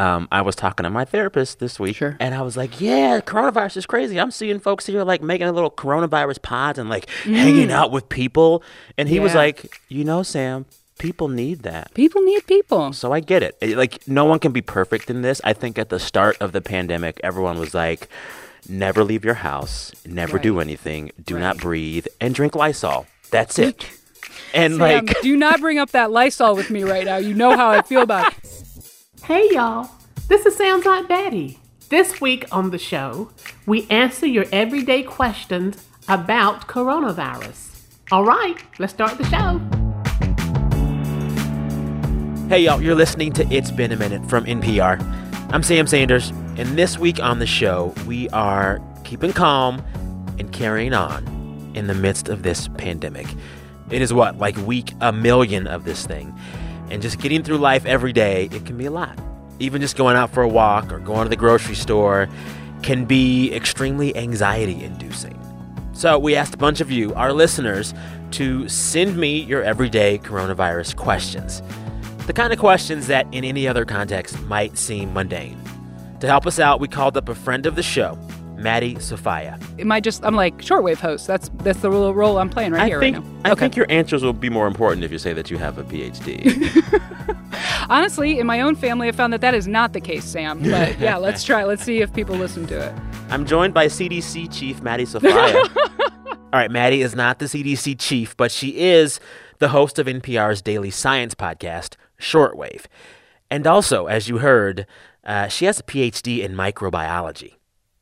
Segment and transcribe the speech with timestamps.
[0.00, 2.16] um, I was talking to my therapist this week, Sure.
[2.20, 4.18] and I was like, "Yeah, coronavirus is crazy.
[4.18, 8.08] I'm seeing folks here like making a little coronavirus pods and like hanging out with
[8.08, 8.62] people."
[8.98, 9.36] And he was Mm.
[9.36, 10.64] Like, "You know, Sam,
[10.98, 12.92] people need that." People need people.
[12.92, 13.56] So I get it.
[13.60, 15.40] It- Like no one can be perfect in this.
[15.44, 18.08] I think at the start of the pandemic, everyone was like,
[18.68, 23.06] "Never leave your house, never do anything, do not breathe, and drink Lysol.
[23.30, 23.86] That's it."
[24.52, 27.16] And Sam, like, do not bring up that Lysol with me right now.
[27.18, 28.38] You know how I feel about it.
[29.24, 29.90] Hey y'all,
[30.28, 31.58] this is Sam's Like Betty.
[31.90, 33.30] This week on the show,
[33.66, 37.82] we answer your everyday questions about coronavirus.
[38.10, 39.60] All right, let's start the show.
[42.48, 45.00] Hey, y'all, you're listening to It's Been a Minute from NPR.
[45.52, 49.84] I'm Sam Sanders, and this week on the show, we are keeping calm
[50.38, 53.26] and carrying on in the midst of this pandemic.
[53.90, 56.34] It is what, like week a million of this thing.
[56.90, 59.18] And just getting through life every day, it can be a lot.
[59.58, 62.28] Even just going out for a walk or going to the grocery store
[62.82, 65.38] can be extremely anxiety inducing.
[65.92, 67.92] So we asked a bunch of you, our listeners,
[68.32, 71.62] to send me your everyday coronavirus questions.
[72.26, 75.60] The kind of questions that in any other context might seem mundane.
[76.20, 78.18] To help us out, we called up a friend of the show,
[78.60, 79.58] Maddie Sofia.
[79.78, 80.24] Am I just?
[80.24, 81.26] I'm like shortwave host.
[81.26, 83.40] That's that's the role role I'm playing right I here think right now.
[83.44, 83.60] I okay.
[83.60, 87.36] think your answers will be more important if you say that you have a PhD.
[87.88, 90.60] Honestly, in my own family, I found that that is not the case, Sam.
[90.62, 91.64] But yeah, let's try.
[91.64, 92.94] Let's see if people listen to it.
[93.30, 95.34] I'm joined by CDC chief Maddie Sofia.
[96.52, 99.20] All right, Maddie is not the CDC chief, but she is
[99.58, 102.86] the host of NPR's daily science podcast, Shortwave.
[103.50, 104.86] And also, as you heard,
[105.24, 107.54] uh, she has a PhD in microbiology.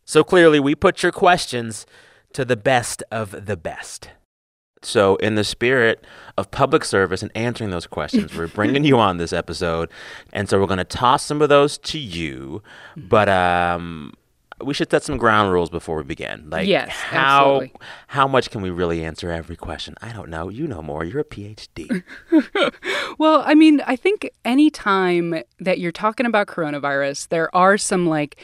[0.08, 1.84] So clearly, we put your questions
[2.32, 4.08] to the best of the best.
[4.80, 6.02] So, in the spirit
[6.38, 9.90] of public service and answering those questions, we're bringing you on this episode.
[10.32, 12.62] And so, we're going to toss some of those to you.
[12.96, 14.14] But um,
[14.64, 16.48] we should set some ground rules before we begin.
[16.48, 17.72] Like, Yes, how, absolutely.
[18.06, 19.94] how much can we really answer every question?
[20.00, 20.48] I don't know.
[20.48, 21.04] You know more.
[21.04, 22.02] You're a PhD.
[23.18, 28.40] Well, I mean, I think anytime that you're talking about coronavirus, there are some like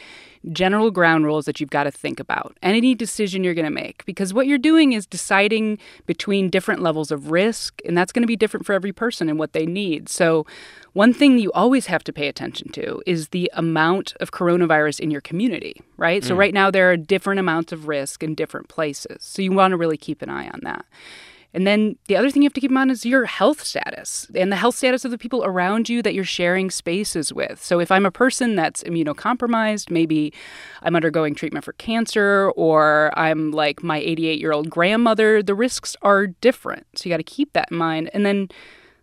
[0.51, 2.57] general ground rules that you've got to think about.
[2.61, 7.11] Any decision you're going to make, because what you're doing is deciding between different levels
[7.11, 10.09] of risk, and that's going to be different for every person and what they need.
[10.09, 10.45] So,
[10.93, 15.11] one thing you always have to pay attention to is the amount of coronavirus in
[15.11, 16.23] your community, right?
[16.23, 16.37] So, mm.
[16.37, 19.17] right now, there are different amounts of risk in different places.
[19.23, 20.85] So, you want to really keep an eye on that.
[21.55, 24.29] And then the other thing you have to keep in mind is your health status
[24.35, 27.63] and the health status of the people around you that you're sharing spaces with.
[27.63, 30.33] So if I'm a person that's immunocompromised, maybe
[30.81, 35.95] I'm undergoing treatment for cancer or I'm like my 88 year old grandmother, the risks
[36.01, 36.85] are different.
[36.95, 38.09] So you got to keep that in mind.
[38.13, 38.49] And then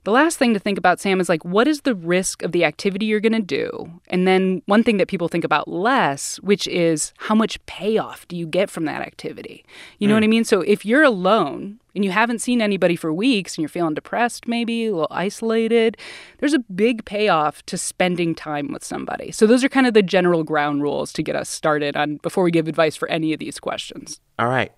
[0.04, 2.64] the last thing to think about, Sam, is like, what is the risk of the
[2.64, 4.00] activity you're going to do?
[4.08, 8.36] And then one thing that people think about less, which is how much payoff do
[8.36, 9.64] you get from that activity?
[9.98, 10.16] You know hmm.
[10.16, 10.44] what I mean?
[10.44, 14.48] So if you're alone and you haven't seen anybody for weeks and you're feeling depressed,
[14.48, 15.97] maybe a little isolated,
[16.38, 19.30] there's a big payoff to spending time with somebody.
[19.32, 22.44] So those are kind of the general ground rules to get us started on before
[22.44, 24.20] we give advice for any of these questions.
[24.38, 24.72] All right.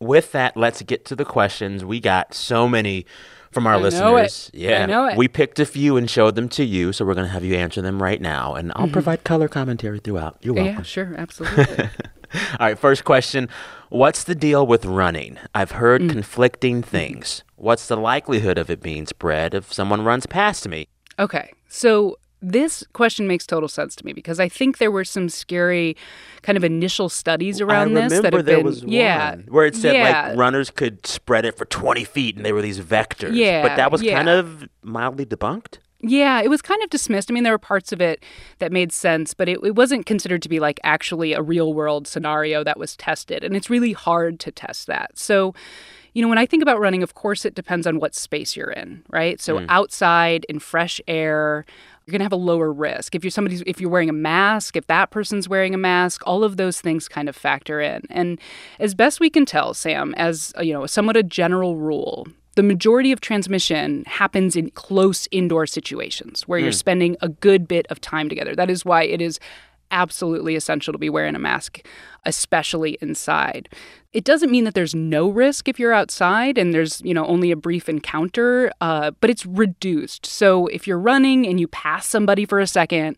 [0.00, 1.84] With that, let's get to the questions.
[1.84, 3.04] We got so many
[3.50, 4.50] from our I listeners.
[4.54, 4.84] Yeah.
[4.84, 5.16] I know it.
[5.16, 7.54] We picked a few and showed them to you, so we're going to have you
[7.54, 8.54] answer them right now.
[8.54, 10.38] And I'll provide color commentary throughout.
[10.40, 10.72] You're welcome.
[10.72, 10.78] Mm-hmm.
[10.78, 11.90] Yeah, sure, absolutely.
[12.34, 13.48] All right, first question.
[13.88, 15.38] What's the deal with running?
[15.54, 16.10] I've heard Mm.
[16.10, 17.42] conflicting things.
[17.56, 20.88] What's the likelihood of it being spread if someone runs past me?
[21.18, 21.52] Okay.
[21.68, 25.94] So this question makes total sense to me because I think there were some scary
[26.42, 29.44] kind of initial studies around I this remember that have there been was yeah, one
[29.50, 32.62] where it said yeah, like runners could spread it for 20 feet and they were
[32.62, 33.34] these vectors.
[33.34, 35.78] Yeah, But that was kind of mildly debunked.
[36.02, 37.30] Yeah, it was kind of dismissed.
[37.30, 38.24] I mean, there were parts of it
[38.58, 42.08] that made sense, but it, it wasn't considered to be like actually a real world
[42.08, 43.44] scenario that was tested.
[43.44, 45.18] And it's really hard to test that.
[45.18, 45.54] So,
[46.14, 48.70] you know, when I think about running, of course, it depends on what space you're
[48.70, 49.40] in, right?
[49.40, 49.66] So, mm.
[49.68, 51.66] outside in fresh air,
[52.04, 53.14] you're going to have a lower risk.
[53.14, 56.42] If you're somebody's, if you're wearing a mask, if that person's wearing a mask, all
[56.42, 58.02] of those things kind of factor in.
[58.10, 58.40] And
[58.78, 62.26] as best we can tell, Sam, as you know, somewhat a general rule,
[62.60, 67.86] the majority of transmission happens in close indoor situations where you're spending a good bit
[67.88, 68.54] of time together.
[68.54, 69.40] That is why it is
[69.90, 71.82] absolutely essential to be wearing a mask,
[72.26, 73.70] especially inside.
[74.12, 77.50] It doesn't mean that there's no risk if you're outside and there's, you know, only
[77.50, 80.26] a brief encounter, uh, but it's reduced.
[80.26, 83.16] So if you're running and you pass somebody for a second,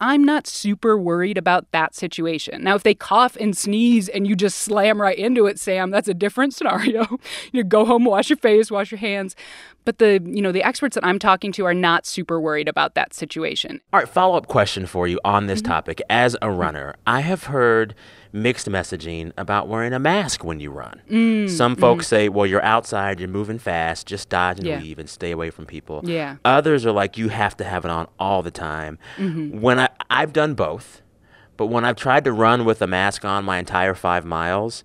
[0.00, 2.64] I'm not super worried about that situation.
[2.64, 6.08] Now, if they cough and sneeze and you just slam right into it, Sam, that's
[6.08, 7.18] a different scenario.
[7.52, 9.36] you go home, wash your face, wash your hands.
[9.84, 12.94] but the you know the experts that I'm talking to are not super worried about
[12.94, 13.80] that situation.
[13.92, 15.72] All right, follow up question for you on this mm-hmm.
[15.72, 16.02] topic.
[16.10, 17.94] As a runner, I have heard
[18.34, 21.00] mixed messaging about wearing a mask when you run.
[21.08, 24.80] Mm, Some folks say, well, you're outside, you're moving fast, just dodge and Yeah.
[24.80, 26.00] weave and stay away from people.
[26.02, 26.36] Yeah.
[26.44, 28.98] Others are like, you have to have it on all the time.
[29.18, 29.60] Mm-hmm.
[29.60, 31.00] When I, I've done both,
[31.56, 34.82] but when I've tried to run with a mask on my entire five miles,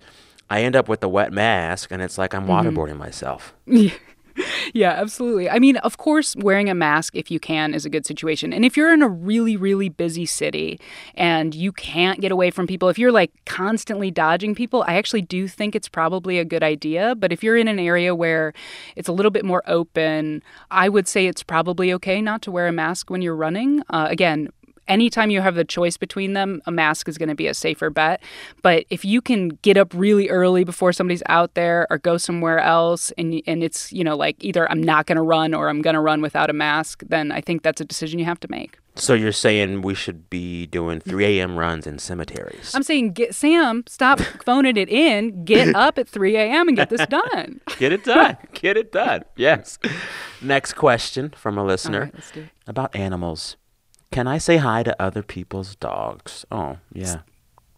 [0.48, 2.68] I end up with a wet mask and it's like I'm Mm-hmm.
[2.78, 3.54] waterboarding myself.
[3.66, 3.90] Yeah,
[4.92, 5.48] absolutely.
[5.48, 8.52] I mean, of course, wearing a mask if you can is a good situation.
[8.52, 10.80] And if you're in a really, really busy city
[11.14, 15.22] and you can't get away from people, if you're like constantly dodging people, I actually
[15.22, 17.14] do think it's probably a good idea.
[17.14, 18.52] But if you're in an area where
[18.96, 22.66] it's a little bit more open, I would say it's probably okay not to wear
[22.66, 23.82] a mask when you're running.
[23.90, 24.48] Uh, again,
[24.90, 27.88] anytime you have the choice between them, a mask is going to be a safer
[27.88, 28.22] bet.
[28.62, 32.58] But if you can get up really early before somebody's out there or go somewhere
[32.58, 35.80] else and and it's, you know, like either I'm not going to run or I'm
[35.80, 38.48] going to run without a mask, then I think that's a decision you have to
[38.50, 38.78] make.
[38.96, 41.56] So you're saying we should be doing 3 a.m.
[41.56, 42.74] runs in cemeteries?
[42.74, 45.44] I'm saying, get Sam, stop phoning it in.
[45.44, 46.68] Get up at 3 a.m.
[46.68, 47.60] and get this done.
[47.78, 48.36] Get it done.
[48.52, 49.22] Get it done.
[49.36, 49.78] Yes.
[50.42, 52.48] Next question from a listener right, let's do it.
[52.66, 53.56] about animals.
[54.12, 56.44] Can I say hi to other people's dogs?
[56.50, 57.20] Oh, yeah.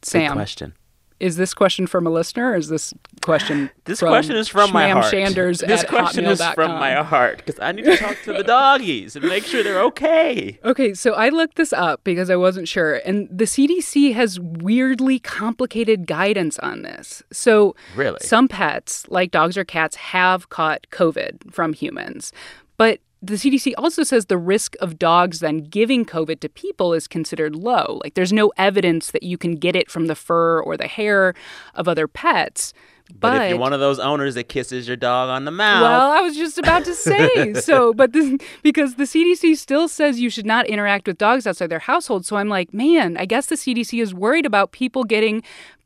[0.00, 0.74] Good Sam, question.
[1.20, 4.72] is this question from a listener or is this question This from question is from
[4.72, 5.10] my heart.
[5.10, 9.14] Shanders this question is from my heart because I need to talk to the doggies
[9.14, 10.58] and make sure they're okay.
[10.64, 15.18] Okay, so I looked this up because I wasn't sure, and the CDC has weirdly
[15.20, 17.22] complicated guidance on this.
[17.30, 18.18] So, Really?
[18.22, 22.32] some pets, like dogs or cats, have caught COVID from humans,
[22.76, 27.06] but the CDC also says the risk of dogs then giving COVID to people is
[27.06, 28.00] considered low.
[28.02, 31.34] Like, there's no evidence that you can get it from the fur or the hair
[31.74, 32.74] of other pets.
[33.14, 36.10] But, if you're one of those owners that kisses your dog on the mouth, Well,
[36.10, 40.30] I was just about to say so, but this, because the CDC still says you
[40.30, 42.24] should not interact with dogs outside their household.
[42.26, 45.42] So I'm like, man, I guess the CDC is worried about people getting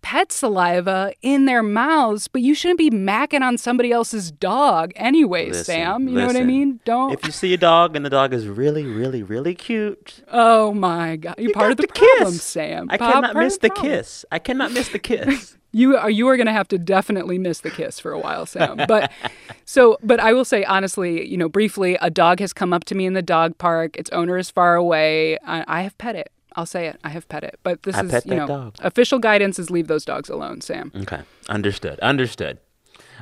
[0.06, 5.48] pet saliva in their mouths, but you shouldn't be macking on somebody else's dog anyway,
[5.48, 6.08] Listen, Sam.
[6.08, 6.78] You know what I mean?
[6.84, 7.12] Don't.
[7.12, 11.16] if you see a dog and the dog is really, really, really cute, oh my
[11.16, 12.42] God, you're you part of the, to problem, kiss.
[12.42, 12.86] Sam.
[12.88, 13.94] I Pa- cannot miss the problem.
[13.94, 14.24] kiss.
[14.30, 15.56] I cannot miss the kiss.
[15.72, 18.46] You are you are going to have to definitely miss the kiss for a while,
[18.46, 18.80] Sam.
[18.88, 19.12] But
[19.66, 22.94] so, but I will say honestly, you know, briefly, a dog has come up to
[22.94, 23.94] me in the dog park.
[23.98, 25.36] Its owner is far away.
[25.44, 26.32] I, I have pet it.
[26.56, 26.98] I'll say it.
[27.04, 27.58] I have pet it.
[27.62, 28.76] But this I is, you know, dog.
[28.80, 30.90] official guidance is leave those dogs alone, Sam.
[30.96, 31.20] Okay.
[31.48, 32.00] Understood.
[32.00, 32.58] Understood.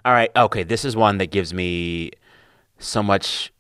[0.04, 0.30] All right.
[0.36, 0.62] Okay.
[0.62, 2.12] This is one that gives me
[2.78, 3.52] so much.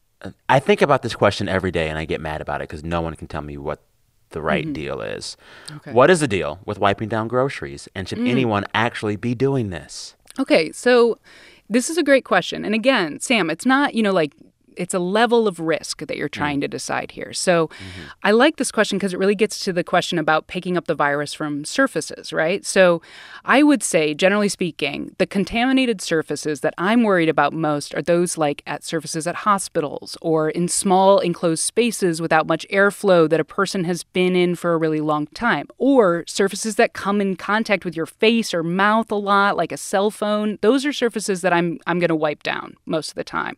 [0.48, 3.00] I think about this question every day and I get mad about it because no
[3.00, 3.82] one can tell me what
[4.30, 4.72] the right mm-hmm.
[4.72, 5.36] deal is.
[5.76, 5.92] Okay.
[5.92, 7.88] What is the deal with wiping down groceries?
[7.94, 8.28] And should mm.
[8.28, 10.14] anyone actually be doing this?
[10.38, 11.18] Okay, so
[11.68, 12.64] this is a great question.
[12.64, 14.34] And again, Sam, it's not, you know, like
[14.76, 16.32] it's a level of risk that you're mm.
[16.32, 17.32] trying to decide here.
[17.32, 18.02] So mm-hmm.
[18.22, 20.94] I like this question because it really gets to the question about picking up the
[20.94, 22.64] virus from surfaces, right?
[22.64, 23.02] So
[23.44, 28.38] I would say, generally speaking, the contaminated surfaces that I'm worried about most are those
[28.38, 33.44] like at surfaces at hospitals or in small enclosed spaces without much airflow that a
[33.44, 37.84] person has been in for a really long time, or surfaces that come in contact
[37.84, 40.58] with your face or mouth a lot, like a cell phone.
[40.60, 43.56] Those are surfaces that I'm I'm going to wipe down most of the time.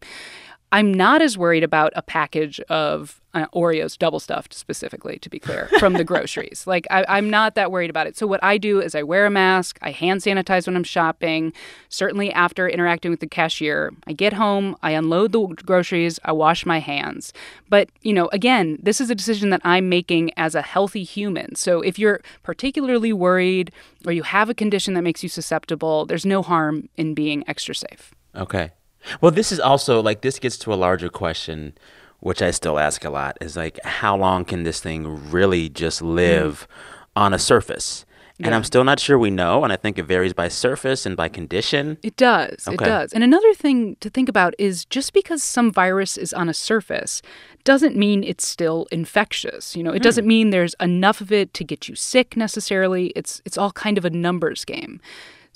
[0.73, 5.39] I'm not as worried about a package of uh, Oreos double stuffed, specifically, to be
[5.39, 6.67] clear, from the groceries.
[6.67, 8.17] Like, I, I'm not that worried about it.
[8.17, 11.53] So, what I do is I wear a mask, I hand sanitize when I'm shopping,
[11.89, 13.93] certainly after interacting with the cashier.
[14.07, 17.33] I get home, I unload the groceries, I wash my hands.
[17.69, 21.55] But, you know, again, this is a decision that I'm making as a healthy human.
[21.55, 23.71] So, if you're particularly worried
[24.05, 27.75] or you have a condition that makes you susceptible, there's no harm in being extra
[27.75, 28.15] safe.
[28.35, 28.73] Okay.
[29.21, 31.75] Well, this is also like this gets to a larger question,
[32.21, 36.03] which I still ask a lot is like, how long can this thing really just
[36.03, 36.15] mm.
[36.15, 36.69] live
[37.15, 38.05] on a surface?
[38.39, 39.65] And I'm still not sure we know.
[39.65, 41.97] And I think it varies by surface and by condition.
[42.03, 42.69] It does.
[42.69, 43.13] It does.
[43.13, 47.23] And another thing to think about is just because some virus is on a surface
[47.65, 49.75] doesn't mean it's still infectious.
[49.75, 50.29] You know, it doesn't hmm.
[50.29, 53.07] mean there's enough of it to get you sick necessarily.
[53.17, 55.01] It's it's all kind of a numbers game.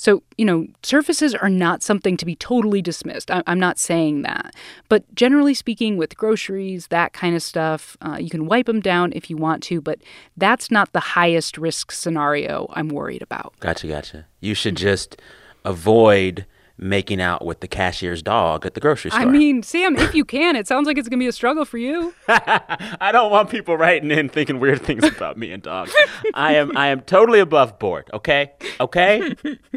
[0.00, 3.30] So, you know, surfaces are not something to be totally dismissed.
[3.30, 4.54] I, I'm not saying that.
[4.88, 9.12] But generally speaking, with groceries, that kind of stuff, uh, you can wipe them down
[9.14, 9.98] if you want to, but
[10.38, 13.52] that's not the highest risk scenario I'm worried about.
[13.60, 14.24] Gotcha, gotcha.
[14.40, 15.20] You should just
[15.66, 16.46] avoid
[16.80, 19.22] making out with the cashier's dog at the grocery store.
[19.22, 21.64] I mean, Sam, if you can, it sounds like it's going to be a struggle
[21.64, 22.14] for you.
[22.28, 25.94] I don't want people writing in thinking weird things about me and dogs.
[26.34, 28.52] I am I am totally above board, okay?
[28.80, 29.36] Okay?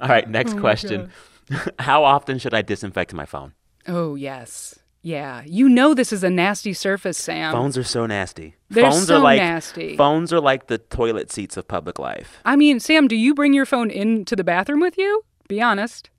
[0.00, 1.10] All right, next oh question.
[1.78, 3.54] How often should I disinfect my phone?
[3.86, 4.78] Oh, yes.
[5.02, 7.52] Yeah, you know this is a nasty surface, Sam.
[7.52, 8.56] Phones are so nasty.
[8.68, 9.96] They're phones so are like nasty.
[9.96, 12.38] phones are like the toilet seats of public life.
[12.44, 15.24] I mean, Sam, do you bring your phone into the bathroom with you?
[15.48, 16.10] Be honest.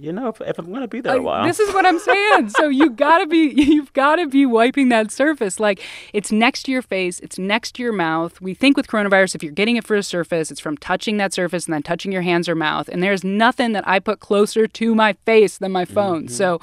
[0.00, 2.50] You know, if, if I'm gonna be there a while, This is what I'm saying.
[2.50, 5.58] so you gotta be, you've gotta be wiping that surface.
[5.60, 5.80] Like
[6.12, 8.40] it's next to your face, it's next to your mouth.
[8.40, 11.32] We think with coronavirus, if you're getting it for a surface, it's from touching that
[11.32, 12.88] surface and then touching your hands or mouth.
[12.88, 16.24] And there's nothing that I put closer to my face than my phone.
[16.24, 16.34] Mm-hmm.
[16.34, 16.60] So.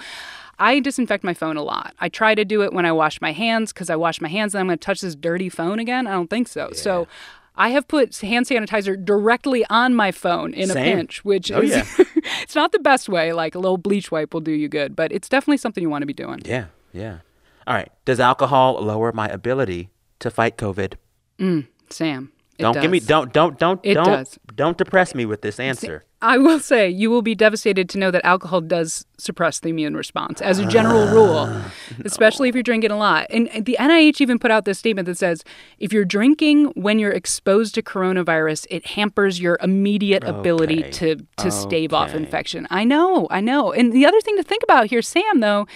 [0.60, 1.96] I disinfect my phone a lot.
[2.00, 4.54] I try to do it when I wash my hands because I wash my hands
[4.54, 6.06] and I'm going to touch this dirty phone again.
[6.06, 6.70] I don't think so.
[6.74, 7.08] So
[7.56, 11.72] I have put hand sanitizer directly on my phone in a pinch, which Oh, is
[11.72, 12.06] yeah.
[12.42, 13.34] it's not the best way.
[13.34, 16.01] Like a little bleach wipe will do you good, but it's definitely something you want
[16.01, 16.42] to be doing.
[16.46, 17.20] yeah, yeah.
[17.65, 17.89] All right.
[18.06, 19.89] Does alcohol lower my ability
[20.20, 20.96] to fight COVID?
[21.39, 24.40] Mm, Sam, it don't give me don't don't don't It don't does.
[24.56, 26.04] don't depress me with this answer.
[26.22, 29.98] I will say you will be devastated to know that alcohol does suppress the immune
[29.98, 31.12] response as a general ah.
[31.14, 31.62] rule,
[32.06, 33.28] especially if you're drinking a lot.
[33.30, 35.44] And the NIH even put out this statement that says
[35.80, 40.92] if you're drinking when you're exposed to coronavirus, it hampers your immediate ability Okay.
[40.92, 42.68] to to stave off infection.
[42.70, 43.74] I know, I know.
[43.74, 45.68] And the other thing to think about here, Sam, though,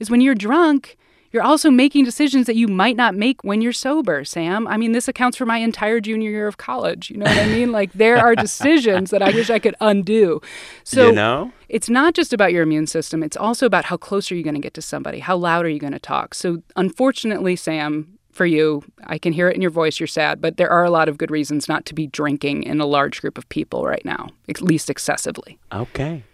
[0.00, 0.96] is when you're drunk.
[1.32, 4.66] You're also making decisions that you might not make when you're sober, Sam.
[4.66, 7.10] I mean, this accounts for my entire junior year of college.
[7.10, 7.72] You know what I mean?
[7.72, 10.40] Like, there are decisions that I wish I could undo.
[10.84, 11.50] So, you know?
[11.70, 14.54] it's not just about your immune system, it's also about how close are you going
[14.54, 15.20] to get to somebody?
[15.20, 16.34] How loud are you going to talk?
[16.34, 20.56] So, unfortunately, Sam, for you, I can hear it in your voice, you're sad, but
[20.56, 23.38] there are a lot of good reasons not to be drinking in a large group
[23.38, 25.58] of people right now, at least excessively.
[25.72, 26.24] Okay.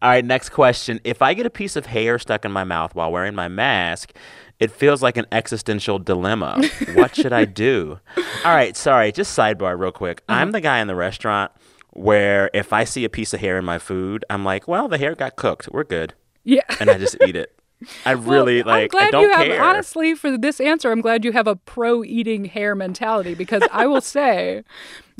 [0.00, 1.00] All right, next question.
[1.04, 4.12] If I get a piece of hair stuck in my mouth while wearing my mask,
[4.60, 6.62] it feels like an existential dilemma.
[6.94, 7.98] what should I do?
[8.44, 10.22] All right, sorry, just sidebar real quick.
[10.28, 10.40] Uh-huh.
[10.40, 11.50] I'm the guy in the restaurant
[11.92, 14.98] where if I see a piece of hair in my food, I'm like, well, the
[14.98, 15.68] hair got cooked.
[15.72, 16.14] We're good.
[16.44, 16.62] Yeah.
[16.78, 17.57] And I just eat it.
[18.04, 19.62] I really Well, I'm glad I don't you have care.
[19.62, 20.90] honestly for this answer.
[20.90, 24.64] I'm glad you have a pro eating hair mentality because I will say,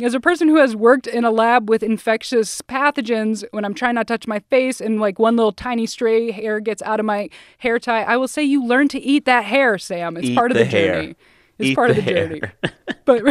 [0.03, 3.95] as a person who has worked in a lab with infectious pathogens, when I'm trying
[3.95, 7.07] not to touch my face and like one little tiny stray hair gets out of
[7.07, 10.17] my hair tie, I will say you learn to eat that hair, Sam.
[10.17, 10.95] It's Eat part of the the, hair.
[11.03, 11.17] journey.
[11.59, 12.41] It's Eat part of the the journey.
[13.05, 13.25] but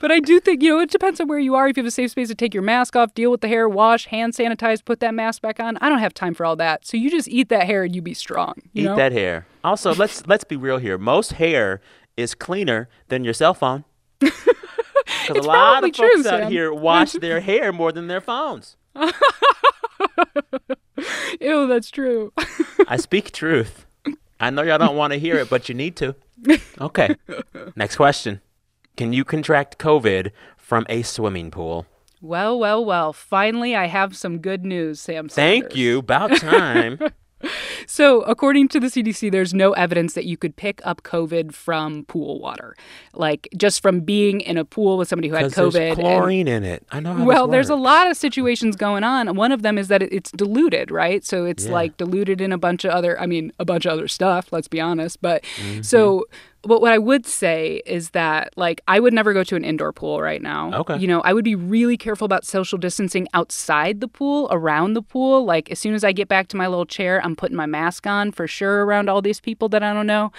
[0.00, 1.68] but I do think you know it depends on where you are.
[1.68, 3.68] If you have a safe space to take your mask off, deal with the hair,
[3.68, 5.76] wash, hand sanitize, put that mask back on.
[5.78, 6.86] I don't have time for all that.
[6.86, 8.54] So you just eat that hair and you be strong.
[8.72, 8.96] You Eat know?
[8.96, 9.46] that hair.
[9.62, 10.96] Also, let's let's be real here.
[10.96, 11.80] Most hair
[12.16, 13.84] is cleaner than your cell phone.
[15.26, 16.50] Because a lot of folks true, out Sam.
[16.50, 18.76] here wash their hair more than their phones.
[21.40, 22.32] Ew, that's true.
[22.86, 23.86] I speak truth.
[24.40, 26.14] I know y'all don't want to hear it, but you need to.
[26.80, 27.16] Okay.
[27.76, 28.40] Next question.
[28.96, 31.86] Can you contract COVID from a swimming pool?
[32.20, 33.12] well, well, well.
[33.12, 35.28] Finally, I have some good news, Sam.
[35.28, 35.98] Thank you.
[35.98, 36.98] About time.
[37.86, 42.04] So, according to the CDC, there's no evidence that you could pick up COVID from
[42.06, 42.76] pool water,
[43.14, 45.72] like just from being in a pool with somebody who had COVID.
[45.72, 46.84] there's and- chlorine in it.
[46.90, 49.34] I know how well, there's a lot of situations going on.
[49.36, 51.24] One of them is that it's diluted, right?
[51.24, 51.72] So it's Yeah.
[51.72, 54.68] like diluted in a bunch of other, I mean, a bunch of other stuff, let's
[54.68, 55.22] be honest.
[55.22, 55.82] But Mm-hmm.
[55.82, 56.24] so,
[56.62, 59.92] but what I would say is that, like, I would never go to an indoor
[59.92, 60.72] pool right now.
[60.80, 60.98] Okay.
[60.98, 65.02] You know, I would be really careful about social distancing outside the pool, around the
[65.02, 65.44] pool.
[65.44, 68.06] Like, as soon as I get back to my little chair, I'm putting my mask
[68.06, 70.32] on for sure around all these people that I don't know.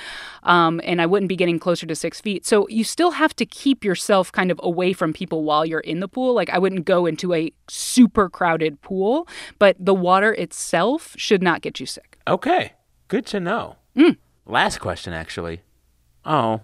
[0.44, 2.46] Um, and I wouldn't be getting closer to six feet.
[2.46, 6.02] So you still have to keep yourself kind of away from people while you're in
[6.02, 6.34] the pool.
[6.34, 11.62] Like, I wouldn't go into a super crowded pool, but the water itself should not
[11.62, 12.18] get you sick.
[12.28, 12.74] Okay.
[13.08, 13.78] Good to know.
[13.96, 14.18] Mm.
[14.46, 15.62] Last question, actually.
[16.26, 16.62] Oh,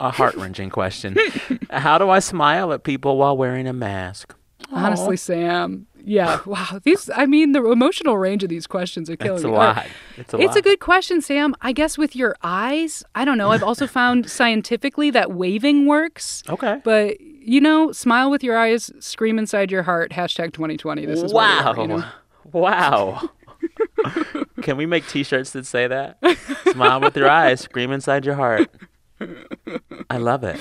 [0.00, 1.16] a heart wrenching question.
[1.70, 4.34] How do I smile at people while wearing a mask?
[4.72, 5.86] Honestly, Sam.
[6.06, 6.40] Yeah.
[6.46, 6.80] Wow.
[6.82, 9.36] These, I mean, the emotional range of these questions are killing me.
[9.36, 9.54] It's a me.
[9.54, 9.76] All right.
[9.76, 9.86] lot.
[10.18, 10.56] It's a It's lot.
[10.56, 11.54] a good question, Sam.
[11.62, 13.50] I guess with your eyes, I don't know.
[13.52, 16.42] I've also found scientifically that waving works.
[16.48, 16.80] Okay.
[16.84, 21.06] But, you know, smile with your eyes, scream inside your heart, hashtag 2020.
[21.06, 21.72] This is wow.
[21.72, 22.04] are, you know?
[22.52, 23.30] Wow.
[24.62, 26.18] Can we make t-shirts that say that?
[26.72, 28.70] Smile with your eyes, scream inside your heart.
[30.10, 30.60] I love it.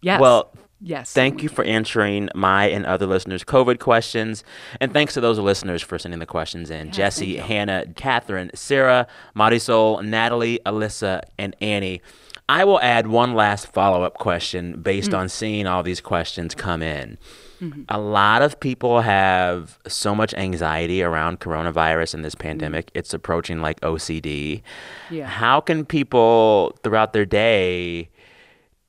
[0.00, 0.20] Yes.
[0.20, 1.12] Well, yes.
[1.12, 4.44] Thank you for answering my and other listeners' COVID questions.
[4.80, 9.06] And thanks to those listeners for sending the questions in Jesse, Hannah, Catherine, Sarah,
[9.36, 12.02] Marisol, Natalie, Alyssa, and Annie.
[12.48, 15.16] I will add one last follow up question based hmm.
[15.16, 17.18] on seeing all these questions come in.
[17.60, 17.82] Mm-hmm.
[17.88, 22.48] A lot of people have so much anxiety around coronavirus and this mm-hmm.
[22.48, 22.90] pandemic.
[22.94, 24.62] It's approaching like OCD.
[25.10, 25.26] Yeah.
[25.26, 28.10] How can people throughout their day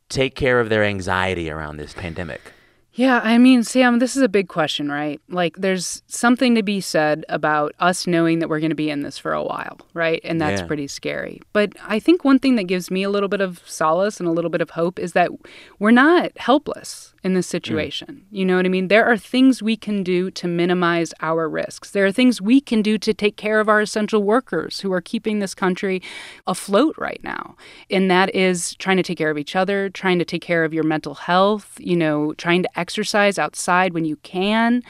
[0.09, 2.53] take care of their anxiety around this pandemic?
[2.95, 5.19] Yeah, I mean, Sam, this is a big question, right?
[5.27, 9.01] Like, there's something to be said about us knowing that we're going to be in
[9.01, 10.21] this for a while, right?
[10.23, 10.67] And that's Yeah.
[10.67, 11.41] pretty scary.
[11.51, 14.31] But I think one thing that gives me a little bit of solace and a
[14.31, 15.29] little bit of hope is that
[15.77, 17.51] we're not helpless in this mm.
[17.51, 18.23] situation.
[18.31, 18.87] You know what I mean?
[18.87, 21.89] There are things we can do to minimize our risks.
[21.89, 25.01] There are things we can do to take care of our essential workers who are
[25.01, 26.01] keeping this country
[26.45, 27.55] afloat right now.
[27.89, 30.73] And that is trying to take care of each other, trying to take care of
[30.73, 34.83] your mental health, you know, trying to exercise outside when you can.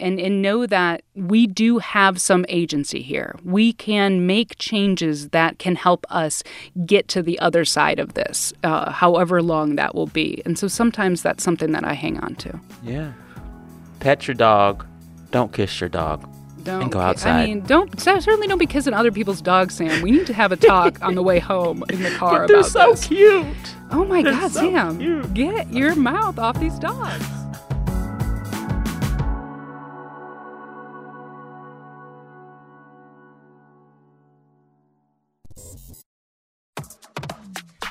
[0.00, 3.34] And, and know that we do have some agency here.
[3.44, 6.42] We can make changes that can help us
[6.86, 10.40] get to the other side of this, uh, however long that will be.
[10.44, 12.60] And so sometimes that's something that I hang on to.
[12.84, 13.12] Yeah.
[14.00, 14.86] Pet your dog.
[15.32, 16.28] Don't kiss your dog.
[16.62, 17.42] Don't And go outside.
[17.42, 20.02] I mean, don't certainly don't be kissing other people's dogs, Sam.
[20.02, 22.70] We need to have a talk on the way home in the car They're about
[22.70, 23.06] so this.
[23.06, 23.46] cute.
[23.90, 24.98] Oh my They're God, so Sam!
[24.98, 25.34] cute.
[25.34, 27.24] Get your mouth off these dogs.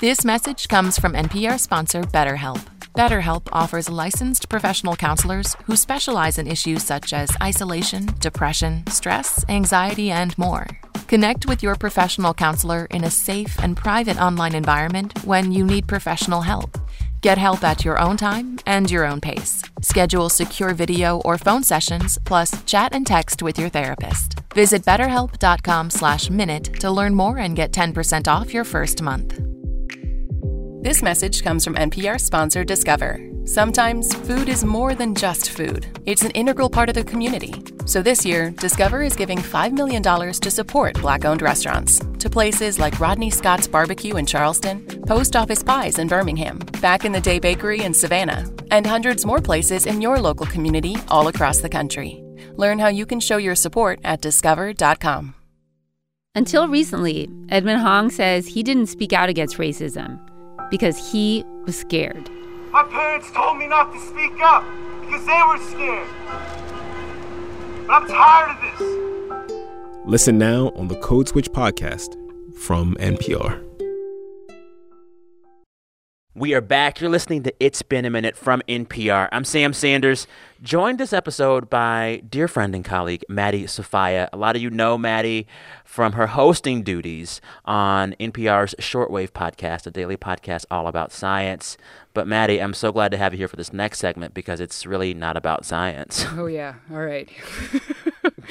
[0.00, 2.60] This message comes from NPR sponsor BetterHelp.
[2.94, 10.12] BetterHelp offers licensed professional counselors who specialize in issues such as isolation, depression, stress, anxiety,
[10.12, 10.68] and more.
[11.08, 15.88] Connect with your professional counselor in a safe and private online environment when you need
[15.88, 16.78] professional help.
[17.20, 19.62] Get help at your own time and your own pace.
[19.82, 24.38] Schedule secure video or phone sessions, plus chat and text with your therapist.
[24.54, 29.47] Visit betterhelp.com slash minute to learn more and get 10% off your first month.
[30.80, 33.18] This message comes from NPR sponsor Discover.
[33.46, 37.52] Sometimes food is more than just food, it's an integral part of the community.
[37.84, 42.78] So this year, Discover is giving $5 million to support Black owned restaurants to places
[42.78, 47.40] like Rodney Scott's Barbecue in Charleston, Post Office Pies in Birmingham, Back in the Day
[47.40, 52.22] Bakery in Savannah, and hundreds more places in your local community all across the country.
[52.54, 55.34] Learn how you can show your support at discover.com.
[56.36, 60.20] Until recently, Edmund Hong says he didn't speak out against racism
[60.70, 62.30] because he was scared.
[62.72, 64.64] My parents told me not to speak up
[65.00, 66.08] because they were scared.
[67.86, 70.04] But I'm tired of this.
[70.04, 72.16] Listen now on the Code Switch podcast
[72.54, 73.67] from NPR.
[76.38, 77.00] We are back.
[77.00, 79.28] You're listening to It's Been a Minute from NPR.
[79.32, 80.28] I'm Sam Sanders,
[80.62, 84.28] joined this episode by dear friend and colleague Maddie Sofia.
[84.32, 85.48] A lot of you know Maddie
[85.84, 91.76] from her hosting duties on NPR's Shortwave podcast, a daily podcast all about science.
[92.14, 94.86] But Maddie, I'm so glad to have you here for this next segment because it's
[94.86, 96.24] really not about science.
[96.36, 97.28] Oh yeah, all right.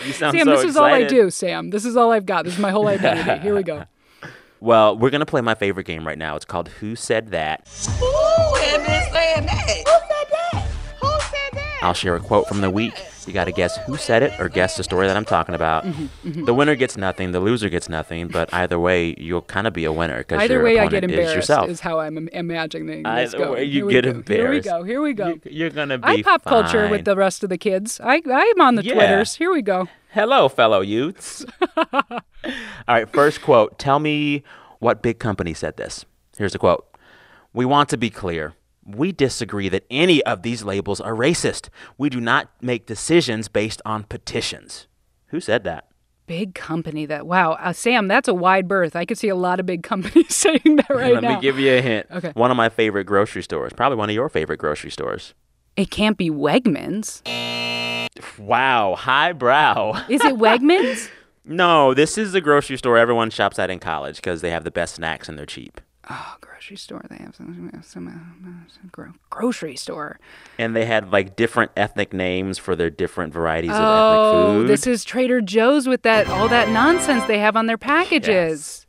[0.05, 1.31] You sound Sam, so this is all I do.
[1.31, 2.45] Sam, this is all I've got.
[2.45, 3.41] This is my whole identity.
[3.41, 3.85] Here we go.
[4.59, 6.35] Well, we're going to play my favorite game right now.
[6.35, 7.67] It's called Who Said That?
[7.67, 8.05] Who
[8.57, 9.07] said that?
[11.01, 11.79] Who said that?
[11.81, 12.93] I'll share a quote from the week.
[13.27, 15.83] You got to guess who said it or guess the story that I'm talking about.
[15.85, 19.73] Mm-hmm, The winner gets nothing, the loser gets nothing, but either way, you'll kind of
[19.73, 21.35] be a winner because Either your way, I get opponent is embarrassed.
[21.35, 21.69] yourself.
[21.69, 23.51] Is how I'm im- imagining this Either going.
[23.51, 24.11] way, you get go.
[24.11, 24.65] embarrassed.
[24.65, 24.83] Here we go.
[24.83, 25.27] Here we go.
[25.27, 27.99] You- You're going to be I pop culture with the rest of the kids.
[28.01, 28.93] I I'm on the Yeah.
[28.93, 29.35] Twitters.
[29.35, 29.87] Here we go.
[30.17, 31.45] Hello, fellow youths.
[31.77, 32.01] All
[32.87, 33.77] right, first quote.
[33.77, 34.41] Tell me
[34.79, 36.05] what big company said this.
[36.39, 36.87] Here's the quote
[37.53, 38.55] We want to be clear.
[38.83, 41.69] We disagree that any of these labels are racist.
[41.99, 44.87] We do not make decisions based on petitions.
[45.27, 45.85] Who said that?
[46.25, 48.95] Big company that wow, uh, Sam, that's a wide berth.
[48.95, 51.29] I could see a lot of big companies saying that right Let now.
[51.29, 52.07] Let me give you a hint.
[52.09, 52.31] Okay.
[52.33, 55.35] One of my favorite grocery stores, probably one of your favorite grocery stores.
[55.75, 57.21] it can't be Wegmans.
[58.37, 60.05] Wow, highbrow.
[60.09, 61.09] Is it Wegmans?
[61.45, 64.71] no, this is the grocery store everyone shops at in college because they have the
[64.71, 65.81] best snacks and they're cheap.
[66.09, 67.03] oh, grocery store.
[67.09, 70.19] They have some, some, uh, some gro- grocery store.
[70.57, 74.67] And they had like different ethnic names for their different varieties of Oh, ethnic food.
[74.69, 78.27] this is Trader Joe's with that all that nonsense they have on their packages.
[78.29, 78.86] Yes,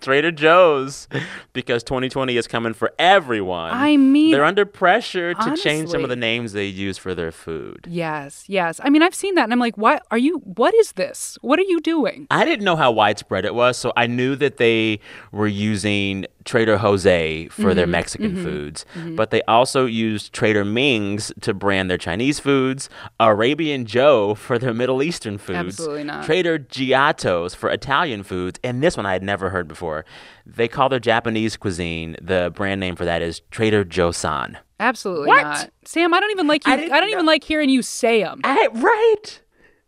[0.00, 1.08] Trader Joe's,
[1.52, 3.72] because 2020 is coming for everyone.
[3.72, 7.32] I mean, they're under pressure to change some of the names they use for their
[7.32, 7.86] food.
[7.88, 8.80] Yes, yes.
[8.82, 10.38] I mean, I've seen that, and I'm like, what are you?
[10.38, 11.38] What is this?
[11.42, 12.26] What are you doing?
[12.30, 15.00] I didn't know how widespread it was, so I knew that they
[15.32, 21.32] were using Trader Jose for their Mm-hmm, Mexican foods, but they also used Trader Ming's
[21.42, 26.24] to brand their Chinese foods, Arabian Joe for their Middle Eastern foods, Absolutely not.
[26.24, 30.04] Trader Giotto's for Italian foods, and this one I had never heard before.
[30.46, 34.58] They call their Japanese cuisine, the brand name for that is Trader Joe-San.
[34.80, 35.42] Absolutely What?
[35.42, 36.14] not, Sam.
[36.14, 36.72] I don't even like you.
[36.72, 38.40] I I, didn't don't even know- like hearing you say them.
[38.44, 39.40] I, right.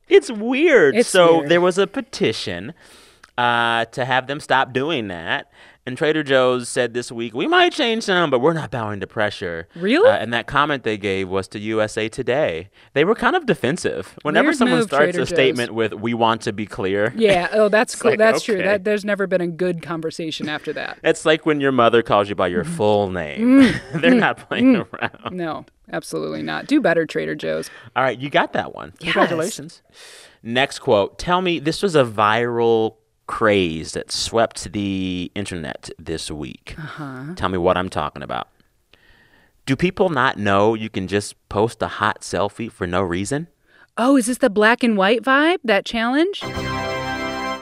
[0.08, 0.94] It's weird.
[0.94, 1.48] It's so weird.
[1.50, 2.74] there was a petition
[3.38, 5.50] uh, to have them stop doing that.
[5.84, 9.06] And Trader Joe's said this week, we might change some, but we're not bowing to
[9.08, 9.66] pressure.
[9.74, 10.08] Really?
[10.08, 12.70] Uh, and that comment they gave was to USA Today.
[12.92, 14.16] They were kind of defensive.
[14.22, 15.28] Whenever Weird someone move, starts Trader a Joe's.
[15.30, 17.12] statement with, we want to be clear.
[17.16, 17.48] Yeah.
[17.52, 18.12] Oh, that's cool.
[18.12, 18.58] like, that's true.
[18.62, 20.98] That there's never been a good conversation after that.
[21.04, 22.76] It's like when your mother calls you by your Mm-hmm.
[22.76, 23.74] full name.
[23.94, 25.32] They're not playing around.
[25.32, 26.66] No, absolutely not.
[26.68, 27.70] Do better, Trader Joe's.
[27.96, 28.92] All right, you got that one.
[29.00, 29.14] Yes.
[29.14, 29.82] Congratulations.
[30.44, 31.18] Next quote.
[31.18, 32.96] Tell me, this was a viral
[33.32, 36.74] craze that swept the internet this week.
[36.76, 37.34] Uh-huh.
[37.34, 38.48] Tell me what I'm talking about.
[39.64, 43.48] Do people not know you can just post a hot selfie for no reason?
[43.96, 45.60] Oh, is this the black and white vibe?
[45.64, 46.42] That challenge?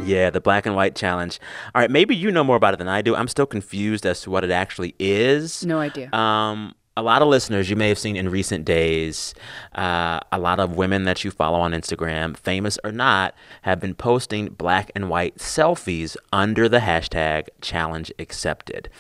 [0.02, 1.38] Yeah, the black and white challenge.
[1.72, 3.14] All right, maybe you know more about it than I do.
[3.14, 5.64] I'm still confused as to what it actually is.
[5.64, 6.12] No idea.
[6.12, 9.34] Um, a lot of listeners you may have seen in recent days,
[9.74, 13.94] uh, a lot of women that you follow on Instagram, famous or not, have been
[13.94, 18.90] posting black and white selfies under the hashtag challenge accepted.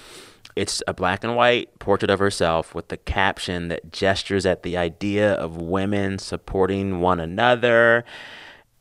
[0.56, 4.78] It's a black and white portrait of herself with the caption that gestures at the
[4.78, 8.04] idea of women supporting one another.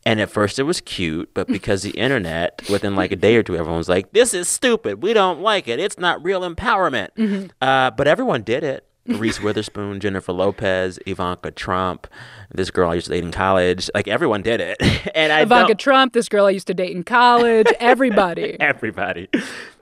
[0.06, 3.44] And at first it was cute, but because the internet, within like a day or
[3.44, 5.04] two, everyone was like, this is stupid.
[5.04, 5.78] We don't like it.
[5.78, 7.10] It's not real empowerment.
[7.62, 8.86] Uh, but everyone did it.
[9.10, 12.08] Reese Witherspoon, Jennifer Lopez, Ivanka Trump,
[12.54, 13.90] this girl I used to date in college.
[13.94, 14.78] Like everyone did it.
[15.16, 18.58] and I Ivanka don't- Trump, this girl I used to date in college, everybody.
[18.60, 19.28] everybody.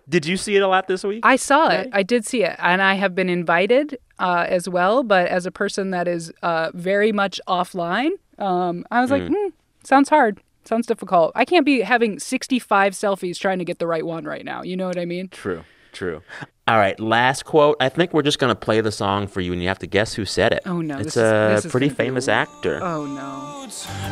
[0.10, 1.20] Did you see it a lot this week?
[1.24, 1.90] I saw it.
[1.92, 2.56] I did see it.
[2.60, 5.04] And I have been invited uh, as well.
[5.04, 9.50] But as a person that is uh, very much offline, um, I was like, hmm,
[9.84, 10.40] sounds hard.
[10.64, 11.32] Sounds difficult.
[11.36, 14.64] I can't be having 65 selfies trying to get the right one right now.
[14.64, 15.28] You know what I mean?
[15.30, 15.64] True,
[15.98, 16.22] true.
[16.68, 17.78] All right, last quote.
[17.80, 19.88] I think we're just going to play the song for you, and you have to
[19.88, 20.62] guess who said it.
[20.66, 22.80] Oh, no, It's this is- a this is pretty gonna be- famous actor.
[22.84, 23.44] Oh, no.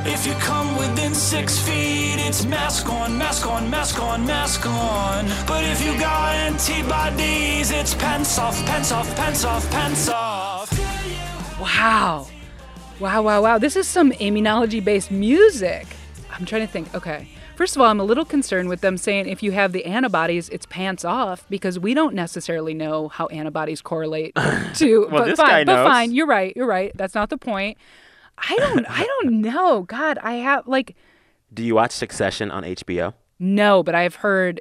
[0.05, 5.25] If you come within six feet, it's mask on, mask on, mask on, mask on.
[5.47, 10.71] But if you got antibodies, it's pants off, pants off, pants off, pants off.
[11.59, 12.27] Wow.
[12.99, 13.57] Wow, wow, wow.
[13.57, 15.87] This is some immunology based music.
[16.31, 16.93] I'm trying to think.
[16.95, 17.27] Okay.
[17.55, 20.49] First of all, I'm a little concerned with them saying if you have the antibodies,
[20.49, 24.35] it's pants off because we don't necessarily know how antibodies correlate
[24.75, 25.07] to.
[25.09, 26.11] Well, but this fine, guy but fine.
[26.13, 26.53] You're right.
[26.55, 26.91] You're right.
[26.95, 27.77] That's not the point.
[28.37, 28.85] I don't.
[28.89, 29.83] I don't know.
[29.83, 30.95] God, I have like
[31.53, 33.13] Do you watch Succession on HBO?
[33.39, 34.59] no, but I've heard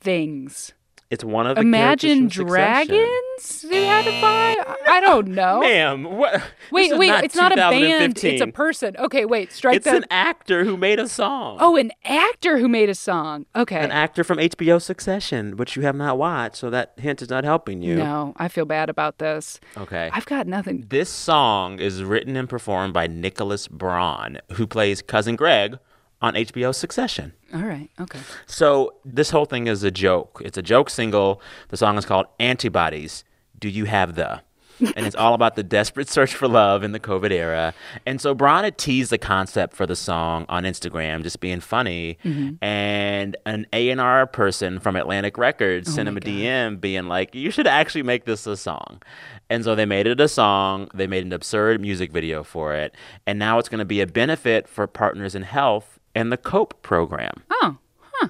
[0.00, 0.72] things.
[1.12, 2.86] It's one of the Imagine characters from Succession.
[2.88, 4.22] dragons antibody.
[4.24, 5.60] I I don't know.
[5.60, 6.42] Ma'am, what?
[6.70, 7.08] Wait, wait.
[7.08, 8.16] not it's not a band.
[8.24, 8.96] It's a person.
[8.98, 9.52] Okay, wait.
[9.52, 9.94] Strike It's that.
[9.96, 11.58] an actor who made a song.
[11.60, 13.44] Oh, an actor who made a song.
[13.54, 13.76] Okay.
[13.78, 17.44] An actor from HBO Succession, which you have not watched, so that hint is not
[17.44, 17.96] helping you.
[17.96, 19.60] No, I feel bad about this.
[19.76, 20.08] Okay.
[20.14, 20.86] I've got nothing.
[20.88, 25.78] This song is written and performed by Nicholas Braun, who plays cousin Greg
[26.22, 27.32] on HBO Succession.
[27.52, 27.90] All right.
[28.00, 28.20] Okay.
[28.46, 30.40] So this whole thing is a joke.
[30.44, 31.42] It's a joke single.
[31.68, 33.24] The song is called Antibodies.
[33.58, 34.42] Do you have the?
[34.96, 37.74] and it's all about the desperate search for love in the COVID era.
[38.06, 42.18] And so Braun had teased the concept for the song on Instagram, just being funny.
[42.24, 42.64] Mm-hmm.
[42.64, 47.50] And an A&R person from Atlantic Records oh sent him a DM being like, you
[47.50, 49.02] should actually make this a song.
[49.50, 50.88] And so they made it a song.
[50.94, 52.94] They made an absurd music video for it.
[53.26, 56.82] And now it's going to be a benefit for Partners in Health and the COPE
[56.82, 57.42] program.
[57.50, 57.78] Oh.
[58.00, 58.28] Huh.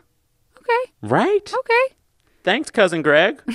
[0.58, 0.92] Okay.
[1.02, 1.52] Right?
[1.52, 1.94] Okay.
[2.44, 3.40] Thanks, cousin Greg.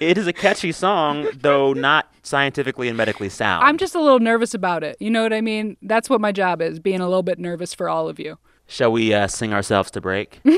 [0.00, 3.64] it is a catchy song, though not scientifically and medically sound.
[3.64, 4.96] I'm just a little nervous about it.
[5.00, 5.76] You know what I mean?
[5.82, 8.38] That's what my job is, being a little bit nervous for all of you.
[8.66, 10.40] Shall we uh, sing ourselves to break?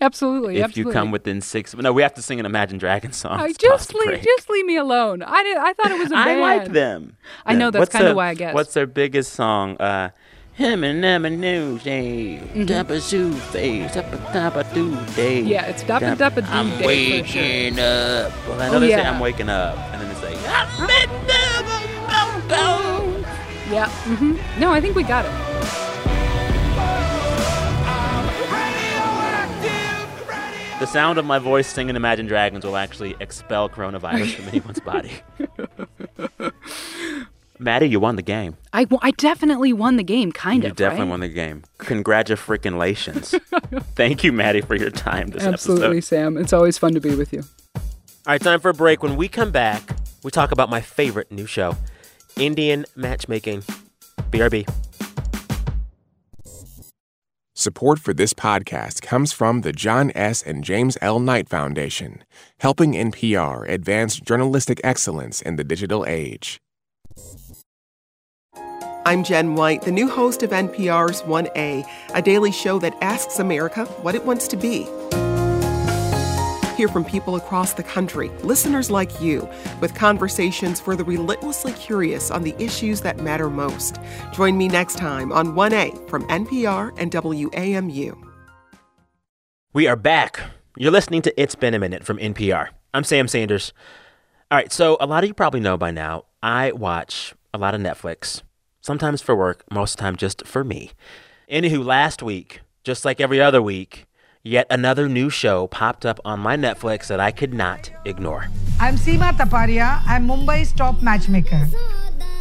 [0.00, 0.58] Absolutely.
[0.58, 0.90] if absolutely.
[0.90, 3.38] you come within six, no, we have to sing an Imagine Dragons song.
[3.38, 5.22] Stop just leave, just leave me alone.
[5.22, 6.30] I did, I thought it was a band.
[6.30, 7.16] I like them.
[7.46, 8.54] I know, that's kinda why I guessed.
[8.54, 9.78] What's their biggest song?
[9.78, 10.10] Uh,
[10.54, 12.62] him and them and new day, Mm-hmm.
[12.62, 15.40] dappa zoo face, up a dappa doo day.
[15.40, 17.42] Yeah, it's Dappa Dappa Doo I'm Day sure.
[17.42, 18.32] waking up.
[18.46, 19.10] Well, I know Oh, they say yeah.
[19.10, 20.32] I'm waking up, and then they say,
[23.72, 23.88] Yeah.
[23.88, 25.32] hmm No, I think we got it.
[30.80, 35.12] The sound of my voice singing Imagine Dragons will actually expel coronavirus from anyone's body.
[37.64, 38.56] Maddie, you won the game.
[38.72, 40.72] I, I definitely won the game, kind You of.
[40.72, 41.10] You definitely right?
[41.10, 41.64] won the game.
[41.78, 43.30] Congratulations.
[43.96, 46.04] Thank you, Maddie, for your time this Absolutely, episode.
[46.04, 46.36] Sam.
[46.36, 47.42] It's always fun to be with you.
[47.74, 47.82] All
[48.26, 49.02] right, time for a break.
[49.02, 49.82] When we come back,
[50.22, 51.76] we talk about my favorite new show,
[52.36, 53.62] Indian Matchmaking.
[54.30, 54.68] BRB.
[57.56, 60.42] Support for this podcast comes from the John S.
[60.42, 61.18] and James L.
[61.18, 62.22] Knight Foundation,
[62.58, 66.58] helping NPR advance journalistic excellence in the digital age.
[69.06, 73.84] I'm Jen White, the new host of NPR's 1A, a daily show that asks America
[74.00, 74.84] what it wants to be.
[76.74, 79.46] Hear from people across the country, listeners like you,
[79.82, 83.98] with conversations for the relentlessly curious on the issues that matter most.
[84.32, 88.16] Join me next time on 1A from NPR and WAMU.
[89.74, 90.40] We are back.
[90.78, 92.70] You're listening to It's Been a Minute from NPR.
[92.94, 93.74] I'm Sam Sanders.
[94.50, 97.74] All right, so a lot of you probably know by now, I watch a lot
[97.74, 98.40] of Netflix,
[98.84, 100.92] sometimes for work, most of the time just for me.
[101.50, 104.04] Anywho, last week, just like every other week,
[104.42, 108.48] yet another new show popped up on my Netflix that I could not ignore.
[108.78, 110.02] I'm Sima Taparia.
[110.04, 111.66] I'm Mumbai's top matchmaker.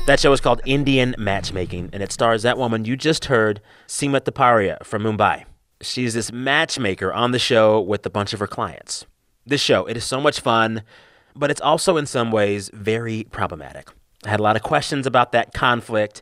[0.05, 4.19] That show is called Indian Matchmaking, and it stars that woman you just heard, Sima
[4.19, 5.45] Taparia from Mumbai.
[5.79, 9.05] She's this matchmaker on the show with a bunch of her clients.
[9.45, 10.83] This show, it is so much fun,
[11.37, 13.91] but it's also in some ways very problematic.
[14.25, 16.21] I had a lot of questions about that conflict,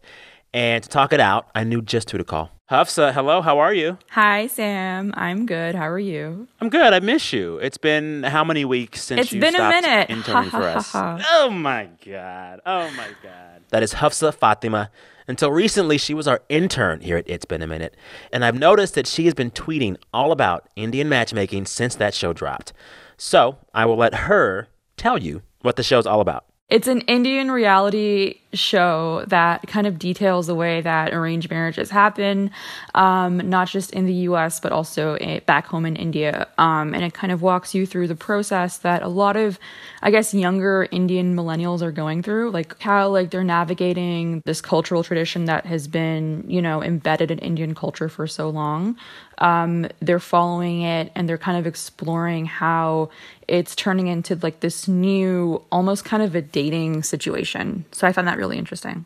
[0.53, 2.51] and to talk it out, I knew just who to call.
[2.69, 3.97] Hafsa, hello, how are you?
[4.11, 5.13] Hi, Sam.
[5.17, 5.75] I'm good.
[5.75, 6.47] How are you?
[6.61, 6.93] I'm good.
[6.93, 7.57] I miss you.
[7.57, 10.09] It's been how many weeks since It's you been a stopped minute.
[10.09, 10.91] interning for us?
[10.95, 12.61] Oh my god.
[12.65, 13.63] Oh my god.
[13.69, 14.89] That is Hafsa Fatima.
[15.27, 17.95] Until recently, she was our intern here at It's Been a Minute,
[18.33, 22.33] and I've noticed that she has been tweeting all about Indian matchmaking since that show
[22.33, 22.73] dropped.
[23.17, 26.45] So I will let her tell you what the show's all about.
[26.71, 32.51] It's an Indian reality show that kind of details the way that arranged marriages happen,
[32.95, 36.47] um, not just in the US, but also i- back home in India.
[36.57, 39.59] Um, and it kind of walks you through the process that a lot of,
[40.01, 45.03] I guess, younger Indian millennials are going through, like how like they're navigating this cultural
[45.03, 48.97] tradition that has been, you know, embedded in Indian culture for so long.
[49.37, 53.09] Um, they're following it and they're kind of exploring how
[53.47, 57.83] it's turning into like this new, almost kind of a dating situation.
[57.91, 59.05] So I found that really interesting.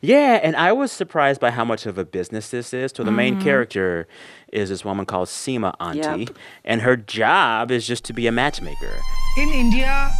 [0.00, 2.92] Yeah, and I was surprised by how much of a business this is.
[2.96, 3.42] So the main Mhm.
[3.48, 4.06] character
[4.52, 6.36] is this woman called Seema Auntie, Yep.
[6.64, 8.94] and her job is just to be a matchmaker.
[9.42, 10.10] In India,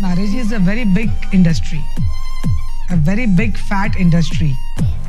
[0.00, 1.82] marriage is a very big industry,
[2.90, 4.52] a very big fat industry.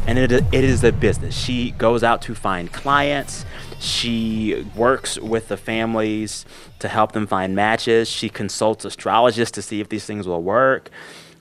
[0.08, 1.36] and it, it is a business.
[1.46, 3.46] She goes out to find clients.
[3.80, 6.46] She works with the families
[6.80, 8.08] to help them find matches.
[8.10, 10.90] She consults astrologists to see if these things will work.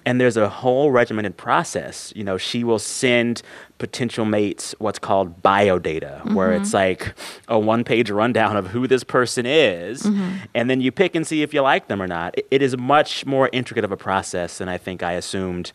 [0.09, 2.15] And there's a whole regimented process.
[2.17, 3.43] You know, she will send
[3.77, 6.61] potential mates what's called bio data, where Mhm.
[6.63, 7.13] it's like
[7.47, 10.05] a one page rundown of who this person is.
[10.05, 10.23] Mm-hmm.
[10.23, 10.33] Mhm.
[10.55, 12.39] And then you pick and see if you like them or not.
[12.39, 15.73] It- it is much more intricate of a process than I think I assumed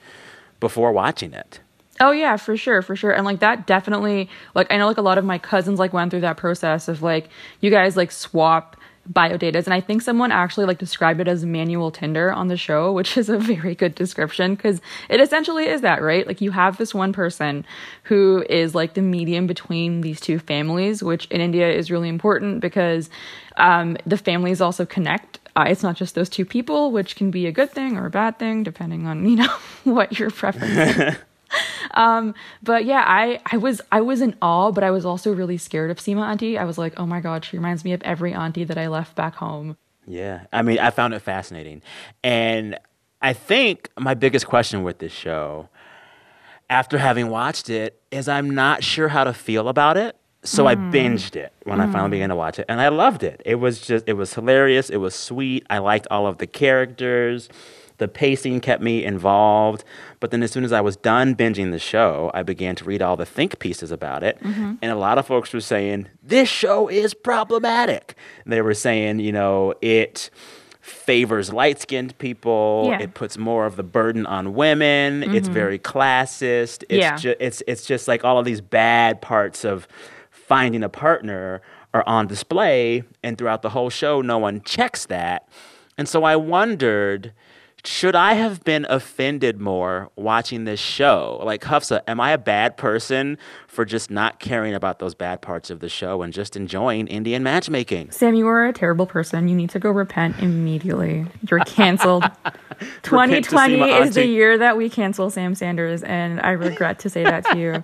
[0.60, 1.60] before watching it.
[2.00, 3.12] Oh yeah, for sure, for sure.
[3.12, 6.10] And like that definitely like I know like a lot of my cousins like went
[6.10, 7.30] through that process of like
[7.62, 8.76] you guys like swap
[9.12, 12.92] biodatas and I think someone actually like described it as manual Tinder on the show,
[12.98, 16.26] which is a very good description cuz it essentially is that, right?
[16.26, 17.66] Like you have this one person
[18.04, 22.62] who is like the medium between these two families, which in India is really important
[22.62, 23.10] because
[23.58, 27.46] um the families also connect uh, it's not just those two people, which can be
[27.46, 31.16] a good thing or a bad thing depending on, you know, what your preference is.
[31.96, 35.58] Um, but yeah, I, I was I was in awe, but I was also really
[35.60, 36.58] scared of Seema Auntie.
[36.58, 39.16] I was like, oh my god, she reminds me of every auntie that I left
[39.16, 39.78] back home.
[40.08, 41.84] Yeah, I mean, I found it fascinating.
[42.24, 42.80] And
[43.22, 45.70] I think my biggest question with this show,
[46.70, 50.16] after having watched it, is I'm not sure how to feel about it.
[50.44, 50.92] So I Mm.
[50.92, 52.12] binged it when I finally Mm.
[52.12, 53.42] began to watch it, and I loved it.
[53.46, 54.90] It was just, it was hilarious.
[54.90, 55.66] It was sweet.
[55.70, 57.48] I liked all of the characters.
[58.00, 59.84] The pacing kept me involved.
[60.20, 63.02] But then, as soon as I was done binging the show, I began to read
[63.02, 64.42] all the think pieces about it.
[64.42, 64.78] Mhm.
[64.82, 68.16] And a lot of folks were saying, this show is problematic.
[68.46, 70.30] They were saying, you know, it
[70.82, 72.88] favors light skinned people.
[72.90, 73.00] Yeah.
[73.04, 75.24] It puts more of the burden on women.
[75.36, 75.54] It's Mhm.
[75.54, 76.84] very classist.
[76.90, 77.16] It's, Yeah.
[77.16, 79.88] ju- it's, it's just like all of these bad parts of
[80.30, 81.62] finding a partner
[81.94, 83.04] are on display.
[83.24, 85.48] And throughout the whole show, no one checks that.
[85.98, 87.32] And so I wondered
[87.86, 91.42] should I have been offended more watching this show?
[91.44, 95.70] Like, Hafsa, am I a bad person for just not caring about those bad parts
[95.70, 98.12] of the show and just enjoying Indian matchmaking?
[98.12, 99.50] Sam, you are a terrible person.
[99.50, 101.26] You need to go repent immediately.
[101.50, 102.24] You're canceled.
[103.04, 107.46] 2020 is the year that we cancel Sam Sanders, and I regret to say that
[107.52, 107.84] to you.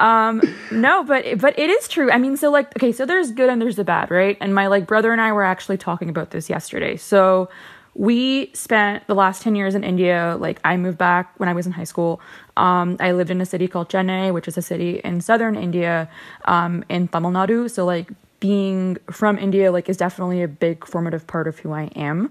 [0.00, 0.40] Um,
[0.72, 2.10] no, but but it is true.
[2.10, 4.36] I mean, so like, okay, so there's good and there's the bad, right?
[4.40, 6.96] And my like brother and I were actually talking about this yesterday.
[6.96, 7.50] So
[7.94, 10.36] we spent the last 10 years in India.
[10.38, 12.20] Like, I moved back when I was in high school.
[12.56, 16.08] Um, I lived in a city called Chennai, which is a city in southern India,
[16.44, 17.70] um, in Tamil Nadu.
[17.70, 21.84] So, like, being from India, like, is definitely a big formative part of who I
[21.96, 22.30] am.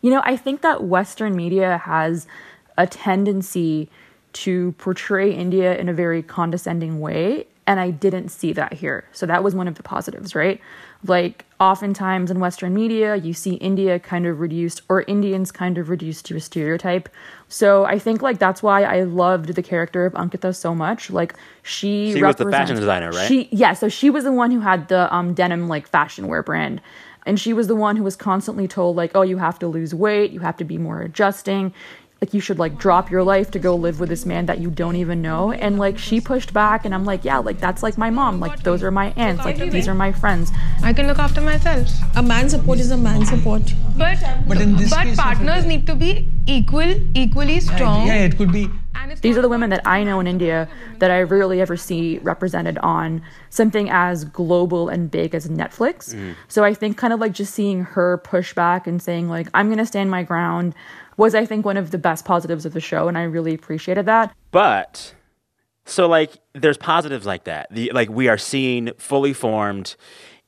[0.00, 2.26] You know, I think that Western media has
[2.78, 3.90] a tendency
[4.32, 7.46] to portray India in a very condescending way.
[7.66, 9.04] And I didn't see that here.
[9.12, 10.60] So that was one of the positives, right?
[11.04, 15.90] Like, oftentimes in Western media, you see India kind of reduced or Indians kind of
[15.90, 17.08] reduced to a stereotype.
[17.48, 21.10] So I think, like, that's why I loved the character of Ankita so much.
[21.10, 23.28] Like, she, She was the fashion designer, right?
[23.28, 26.42] She, yeah, so she was the one who had the um, denim, like, fashion wear
[26.42, 26.80] brand.
[27.26, 29.94] And she was the one who was constantly told, like, oh, you have to lose
[29.94, 31.74] weight, you have to be more adjusting
[32.20, 34.70] like you should like drop your life to go live with this man that you
[34.70, 37.96] don't even know and like she pushed back and i'm like yeah like that's like
[37.96, 40.52] my mom like those are my aunts like these are my friends
[40.82, 41.88] I can look after myself.
[42.16, 43.62] A man's support is a man's support.
[43.96, 48.06] But But in this but case, partners need to be equal, equally strong.
[48.06, 48.68] Yeah, it could be.
[49.22, 52.76] these are the women that i know in india that i rarely ever see represented
[52.78, 56.34] on something as global and big as netflix mm.
[56.48, 59.68] so i think kind of like just seeing her push back and saying like i'm
[59.70, 60.74] gonna stand my ground
[61.20, 64.04] was i think one of the best positives of the show and i really appreciated
[64.06, 65.14] that But
[65.84, 67.64] so like there's positives like that.
[67.70, 69.96] The like we are seeing fully formed,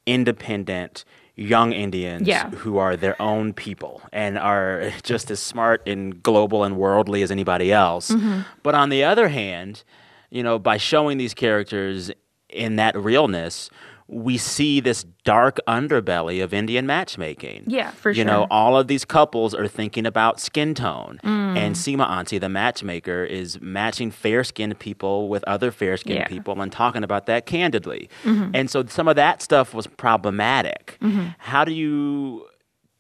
[0.07, 1.05] independent
[1.35, 2.51] young Indians Yeah.
[2.51, 7.31] who are their own people and are just as smart and global and worldly as
[7.31, 8.11] anybody else.
[8.11, 8.45] Mhm.
[8.63, 9.83] But on the other hand,
[10.31, 12.11] you know, by showing these characters
[12.51, 13.71] in that realness,
[14.13, 17.65] we see this dark underbelly of Indian matchmaking.
[17.67, 18.19] Yeah, for sure.
[18.19, 21.19] You know, all of these couples are thinking about skin tone.
[21.25, 21.57] Mm.
[21.57, 26.29] And Sima Auntie, the matchmaker, is matching fair skinned people with other fair skinned Yeah.
[26.29, 28.09] people and talking about that candidly.
[28.25, 28.51] Mhm.
[28.55, 30.99] And so some of that stuff was problematic.
[31.01, 31.35] Mhm.
[31.39, 32.47] How do you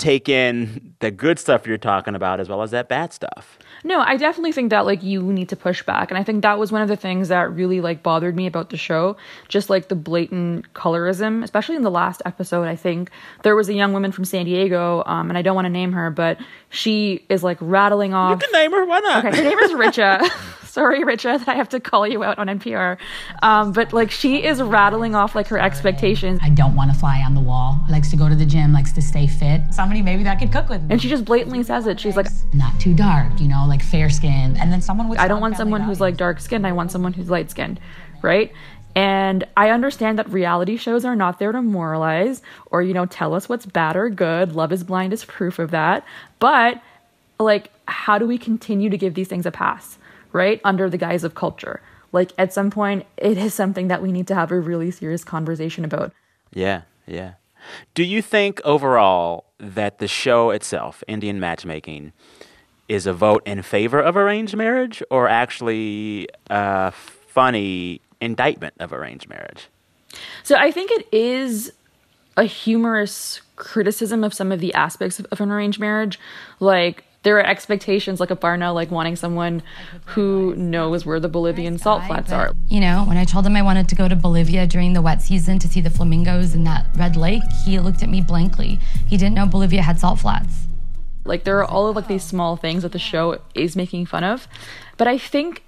[0.03, 3.59] take in the good stuff you're talking about as well as that bad stuff?
[3.85, 6.11] No, I definitely think that like you need to push back.
[6.11, 8.71] And I think that was one of the things that really like bothered me about
[8.71, 9.17] the show.
[9.49, 13.11] Just like the blatant colorism, especially in the last episode, I think
[13.43, 15.93] there was a young woman from San Diego, um, and I don't want to name
[15.93, 16.39] her, but
[16.69, 18.41] she is like rattling off.
[18.43, 19.25] You can name her, why not?
[19.25, 20.29] Okay, her name is Richa.
[20.73, 22.97] Sorry, Richa, that I have to call you out on NPR.
[23.43, 26.41] Um, but like she is rattling off like her expectations.
[26.43, 27.79] I don't want to fly on the wall.
[27.91, 29.61] Likes to go to the gym, likes to stay fit.
[29.71, 30.89] Somebody maybe that could cook with me.
[30.91, 32.01] And she just blatantly says it.
[32.01, 34.57] She's like, not too dark, you know, like fair skin.
[34.57, 36.67] And then someone with I don't want someone who's like dark skinned.
[36.67, 37.79] I want someone who's light skinned,
[38.23, 38.51] right?
[38.95, 43.35] And I understand that reality shows are not there to moralize or, you know, tell
[43.35, 44.55] us what's bad or good.
[44.55, 46.07] Love is Blind is proof of that.
[46.39, 46.81] But,
[47.39, 49.99] like, how do we continue to give these things a pass,
[50.33, 50.61] right?
[50.65, 51.81] Under the guise of culture.
[52.13, 55.25] Like, at some point, it is something that we need to have a really serious
[55.25, 56.13] conversation about.
[56.53, 57.35] Yeah, yeah.
[57.95, 62.13] Do you think overall that the show itself, Indian matchmaking,
[62.89, 69.29] is a vote in favor of arranged marriage or actually a funny indictment of arranged
[69.29, 69.69] marriage?
[70.43, 71.73] So I think it is
[72.37, 76.19] a humorous criticism of some of the aspects of, of an arranged marriage.
[76.61, 79.63] Like there are expectations, like Aparna, like wanting someone
[80.07, 82.53] who knows where the Bolivian salt flats are.
[82.69, 85.23] You know, when I told him I wanted to go to Bolivia during the wet
[85.23, 88.81] season to see the flamingos in that red lake, he looked at me blankly.
[89.07, 90.65] He didn't know Bolivia had salt flats.
[91.25, 94.25] Like there are all of like these small things that the show is making fun
[94.25, 94.49] of.
[94.97, 95.63] But I think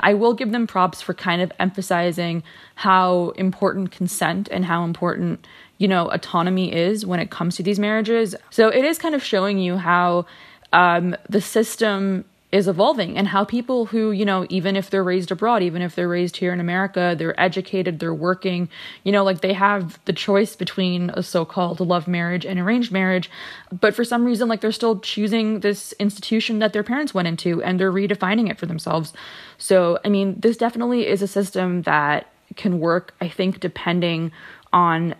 [0.00, 2.42] I will give them props for kind of emphasizing
[2.74, 5.46] how important consent and how important,
[5.78, 8.34] you know, autonomy is when it comes to these marriages.
[8.50, 10.26] So it is kind of showing you how
[10.72, 15.30] um, the system is evolving and how people who, you know, even if they're raised
[15.30, 18.68] abroad, even if they're raised here in America, they're educated, they're working,
[19.04, 22.92] you know, like they have the choice between a so called love marriage and arranged
[22.92, 23.30] marriage.
[23.72, 27.62] But for some reason, like they're still choosing this institution that their parents went into
[27.62, 29.14] and they're redefining it for themselves.
[29.56, 34.30] So, I mean, this definitely is a system that can work, I think, depending
[34.74, 35.14] on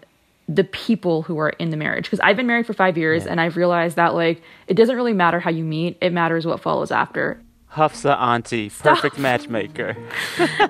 [0.54, 3.40] the people who are in the marriage because I've been married for 5 years and
[3.40, 6.90] I've realized that like it doesn't really matter how you meet it matters what follows
[6.90, 9.96] after Hafsa Auntie, perfect matchmaker.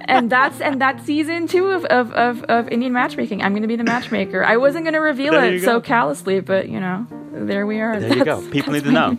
[0.07, 3.69] and that's and that's season 2 of of, of, of Indian matchmaking I'm going to
[3.69, 7.07] be the matchmaker I wasn't going to reveal it you so callously but you know
[7.33, 8.43] there we are There you go.
[8.51, 9.17] People need to know.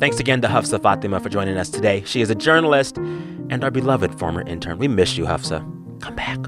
[0.00, 2.02] Thanks again to Hafsa Fatima for joining us today.
[2.06, 4.78] She is a journalist and our beloved former intern.
[4.78, 5.60] We miss you, Hafsa.
[6.00, 6.38] Come back.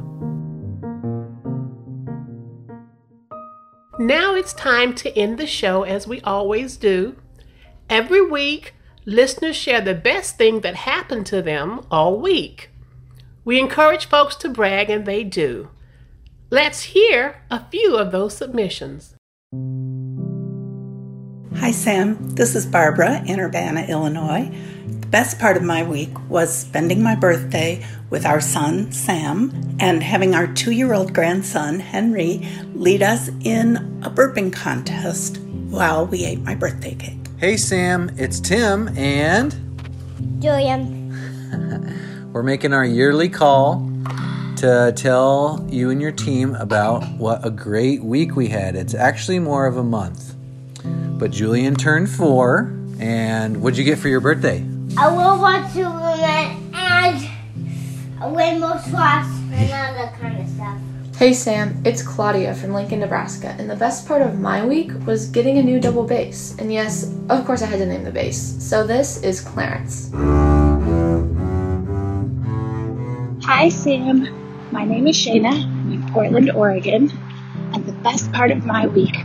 [4.02, 7.14] Now it's time to end the show as we always do.
[7.88, 12.70] Every week, listeners share the best thing that happened to them all week.
[13.44, 15.68] We encourage folks to brag, and they do.
[16.50, 19.14] Let's hear a few of those submissions.
[21.60, 22.30] Hi, Sam.
[22.30, 24.50] This is Barbara in Urbana, Illinois.
[25.12, 30.02] The best part of my week was spending my birthday with our son, Sam, and
[30.02, 35.36] having our two year old grandson, Henry, lead us in a burping contest
[35.68, 37.18] while we ate my birthday cake.
[37.36, 39.54] Hey Sam, it's Tim and
[40.38, 41.12] Julian.
[42.32, 43.86] We're making our yearly call
[44.56, 48.76] to tell you and your team about what a great week we had.
[48.76, 50.34] It's actually more of a month.
[50.82, 54.71] But Julian turned four, and what'd you get for your birthday?
[54.98, 57.28] A robot Superman and
[58.20, 60.78] a rainbow swash and all that kind of stuff.
[61.16, 65.30] Hey Sam, it's Claudia from Lincoln, Nebraska, and the best part of my week was
[65.30, 66.54] getting a new double bass.
[66.58, 68.36] And yes, of course I had to name the bass.
[68.62, 70.10] So this is Clarence.
[73.44, 74.28] Hi Sam,
[74.72, 75.52] my name is Shayna.
[75.52, 77.10] I'm in Portland, Oregon,
[77.72, 79.16] and the best part of my week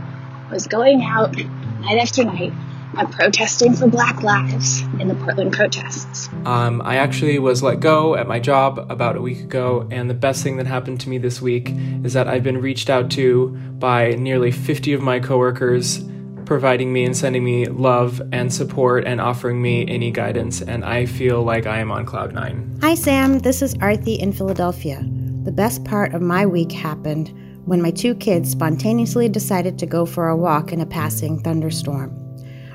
[0.50, 2.54] was going out night after night
[2.96, 6.28] and protesting for Black Lives in the Portland protests.
[6.44, 10.14] Um, I actually was let go at my job about a week ago, and the
[10.14, 11.72] best thing that happened to me this week
[12.04, 16.02] is that I've been reached out to by nearly 50 of my coworkers,
[16.44, 21.06] providing me and sending me love and support and offering me any guidance, and I
[21.06, 22.78] feel like I am on cloud nine.
[22.80, 23.40] Hi, Sam.
[23.40, 25.04] This is Arthi in Philadelphia.
[25.44, 27.32] The best part of my week happened
[27.64, 32.27] when my two kids spontaneously decided to go for a walk in a passing thunderstorm.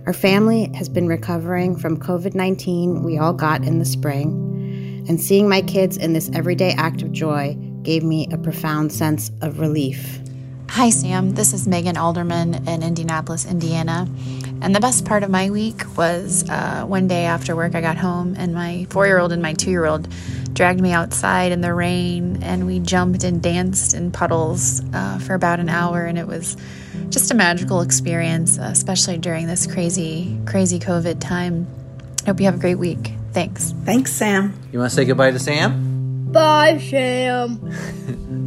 [0.05, 5.19] Our family has been recovering from COVID 19 we all got in the spring, and
[5.19, 9.59] seeing my kids in this everyday act of joy gave me a profound sense of
[9.59, 10.19] relief.
[10.73, 11.35] Hi, Sam.
[11.35, 14.07] This is Megan Alderman in Indianapolis, Indiana.
[14.59, 17.95] And the best part of my week was uh, one day after work, I got
[17.95, 20.07] home, and my four year old and my two year old
[20.51, 25.35] dragged me outside in the rain, and we jumped and danced in puddles uh, for
[25.35, 26.57] about an hour, and it was
[27.09, 31.67] just a magical experience, uh, especially during this crazy, crazy COVID time.
[32.25, 33.13] Hope you have a great week.
[33.31, 33.75] Thanks.
[33.85, 34.59] Thanks, Sam.
[34.71, 36.31] You want to say goodbye to Sam?
[36.31, 38.39] Bye, Sam.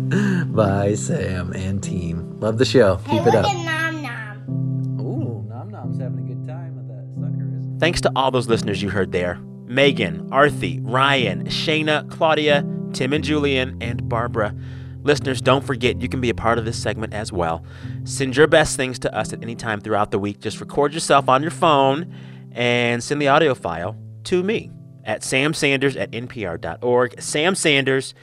[0.56, 2.40] Bye, Sam and team.
[2.40, 2.96] Love the show.
[3.04, 3.44] Keep hey, it up.
[3.44, 5.00] At Nom Nom.
[5.00, 7.78] Ooh, Nom Nom's having a good time with that sucker.
[7.78, 13.22] Thanks to all those listeners you heard there Megan, Arthi, Ryan, Shayna, Claudia, Tim and
[13.22, 14.54] Julian, and Barbara.
[15.02, 17.62] Listeners, don't forget you can be a part of this segment as well.
[18.04, 20.40] Send your best things to us at any time throughout the week.
[20.40, 22.14] Just record yourself on your phone
[22.52, 23.94] and send the audio file
[24.24, 24.70] to me
[25.04, 27.20] at samsanders at npr.org.
[27.20, 28.14] Sam Sanders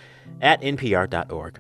[0.42, 1.60] at npr.org.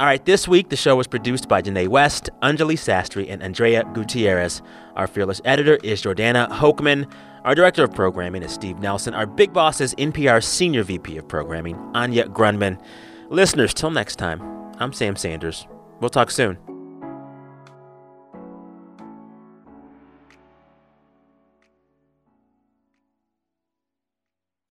[0.00, 3.84] All right, this week the show was produced by Janae West, Anjali Sastry, and Andrea
[3.92, 4.62] Gutierrez.
[4.96, 7.06] Our fearless editor is Jordana Hochman.
[7.44, 9.12] Our director of programming is Steve Nelson.
[9.12, 12.80] Our big boss is NPR's senior VP of programming, Anya Grundmann.
[13.28, 14.40] Listeners, till next time,
[14.78, 15.66] I'm Sam Sanders.
[16.00, 16.69] We'll talk soon.